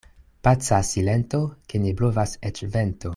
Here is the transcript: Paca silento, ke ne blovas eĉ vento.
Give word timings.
Paca 0.47 0.79
silento, 0.91 1.41
ke 1.73 1.83
ne 1.85 1.95
blovas 2.01 2.35
eĉ 2.53 2.65
vento. 2.77 3.07